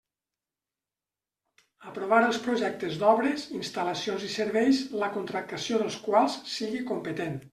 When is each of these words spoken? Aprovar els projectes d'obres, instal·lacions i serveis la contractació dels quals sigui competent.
Aprovar 1.89 2.21
els 2.29 2.39
projectes 2.45 2.95
d'obres, 3.03 3.45
instal·lacions 3.59 4.27
i 4.31 4.31
serveis 4.39 4.81
la 5.05 5.11
contractació 5.19 5.83
dels 5.83 5.99
quals 6.09 6.41
sigui 6.57 6.83
competent. 6.93 7.41